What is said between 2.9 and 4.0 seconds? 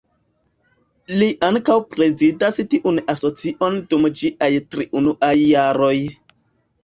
asocion